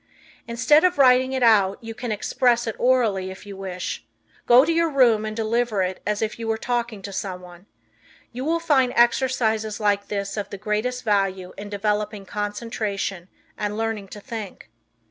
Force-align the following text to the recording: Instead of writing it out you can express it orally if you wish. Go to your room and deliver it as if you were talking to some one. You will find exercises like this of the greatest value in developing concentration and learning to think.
Instead 0.47 0.83
of 0.83 0.97
writing 0.97 1.31
it 1.31 1.43
out 1.43 1.77
you 1.79 1.93
can 1.93 2.11
express 2.11 2.65
it 2.65 2.75
orally 2.79 3.29
if 3.29 3.45
you 3.45 3.55
wish. 3.55 4.03
Go 4.47 4.65
to 4.65 4.71
your 4.73 4.89
room 4.89 5.25
and 5.25 5.35
deliver 5.37 5.83
it 5.83 6.01
as 6.07 6.23
if 6.23 6.39
you 6.39 6.47
were 6.47 6.57
talking 6.57 7.03
to 7.03 7.13
some 7.13 7.39
one. 7.41 7.67
You 8.31 8.43
will 8.43 8.59
find 8.59 8.93
exercises 8.95 9.79
like 9.79 10.07
this 10.07 10.37
of 10.37 10.49
the 10.49 10.57
greatest 10.57 11.03
value 11.03 11.53
in 11.55 11.69
developing 11.69 12.25
concentration 12.25 13.27
and 13.59 13.77
learning 13.77 14.07
to 14.07 14.19
think. 14.19 14.71